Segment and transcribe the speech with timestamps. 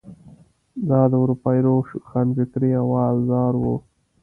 [0.89, 3.75] دا د اروپايي روښانفکرۍ اوزار وو.